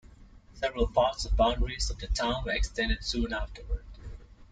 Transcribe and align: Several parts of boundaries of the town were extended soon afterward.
Several 0.55 0.87
parts 0.87 1.25
of 1.25 1.37
boundaries 1.37 1.91
of 1.91 1.99
the 1.99 2.07
town 2.07 2.43
were 2.43 2.53
extended 2.53 3.03
soon 3.03 3.31
afterward. 3.33 3.85